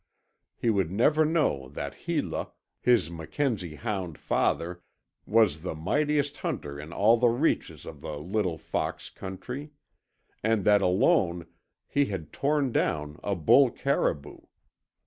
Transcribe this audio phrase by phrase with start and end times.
[0.57, 4.81] He would never know that Hela, his Mackenzie hound father,
[5.27, 9.69] was the mightiest hunter in all the reaches of the Little Fox country,
[10.41, 11.45] and that alone
[11.87, 14.39] he had torn down a bull caribou.